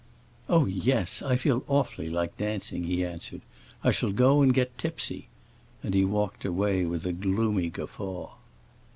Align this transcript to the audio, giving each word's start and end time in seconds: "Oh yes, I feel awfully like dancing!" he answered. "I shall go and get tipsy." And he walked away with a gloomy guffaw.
"Oh 0.49 0.65
yes, 0.65 1.21
I 1.21 1.35
feel 1.35 1.63
awfully 1.67 2.09
like 2.09 2.35
dancing!" 2.35 2.85
he 2.85 3.05
answered. 3.05 3.41
"I 3.83 3.91
shall 3.91 4.11
go 4.11 4.41
and 4.41 4.51
get 4.51 4.75
tipsy." 4.75 5.27
And 5.83 5.93
he 5.93 6.05
walked 6.05 6.43
away 6.43 6.85
with 6.87 7.05
a 7.05 7.13
gloomy 7.13 7.69
guffaw. 7.69 8.31